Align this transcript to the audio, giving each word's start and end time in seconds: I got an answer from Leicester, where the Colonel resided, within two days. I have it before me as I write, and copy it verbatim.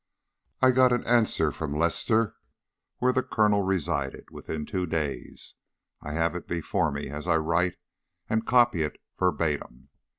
I 0.63 0.71
got 0.71 0.91
an 0.91 1.05
answer 1.05 1.51
from 1.51 1.77
Leicester, 1.77 2.35
where 2.97 3.13
the 3.13 3.21
Colonel 3.21 3.61
resided, 3.61 4.31
within 4.31 4.65
two 4.65 4.87
days. 4.87 5.53
I 6.01 6.13
have 6.13 6.33
it 6.35 6.47
before 6.47 6.91
me 6.91 7.09
as 7.09 7.27
I 7.27 7.35
write, 7.37 7.77
and 8.27 8.43
copy 8.43 8.81
it 8.81 8.97
verbatim. 9.19 9.89